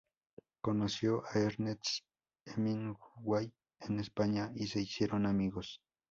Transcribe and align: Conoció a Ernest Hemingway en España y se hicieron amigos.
Conoció 0.63 1.23
a 1.27 1.37
Ernest 1.37 2.05
Hemingway 2.47 3.53
en 3.81 3.99
España 3.99 4.51
y 4.55 4.65
se 4.65 4.81
hicieron 4.81 5.27
amigos. 5.27 5.79